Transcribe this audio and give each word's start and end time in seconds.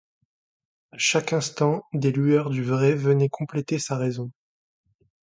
À 0.93 0.97
chaque 0.97 1.31
instant 1.31 1.83
des 1.93 2.11
lueurs 2.11 2.49
du 2.49 2.63
vrai 2.63 2.95
venaient 2.95 3.29
compléter 3.29 3.77
sa 3.77 3.97
raison. 3.97 4.31